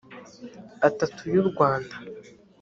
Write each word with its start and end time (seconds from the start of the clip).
atatu 0.87 1.21
y 1.33 1.35
u 1.41 1.43
rwanda 1.49 1.95